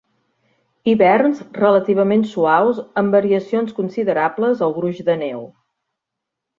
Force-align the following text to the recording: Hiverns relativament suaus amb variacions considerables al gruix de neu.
Hiverns 0.91 1.43
relativament 1.57 2.25
suaus 2.31 2.81
amb 3.03 3.15
variacions 3.19 3.79
considerables 3.83 4.67
al 4.69 4.79
gruix 4.83 5.07
de 5.13 5.23
neu. 5.25 5.49